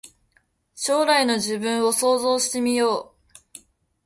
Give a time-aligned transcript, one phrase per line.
[0.73, 3.13] 将来の自分を想像してみよ
[3.55, 3.59] う